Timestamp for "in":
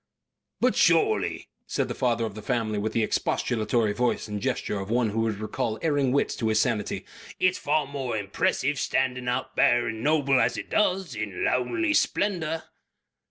11.13-11.43